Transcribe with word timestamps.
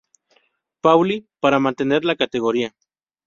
Pauli, 0.81 1.27
para 1.41 1.59
mantener 1.59 2.05
la 2.05 2.15
categoría. 2.15 2.73